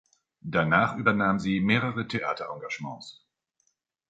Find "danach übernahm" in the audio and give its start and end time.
0.43-1.37